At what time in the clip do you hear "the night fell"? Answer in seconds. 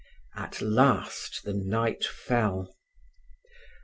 1.43-2.75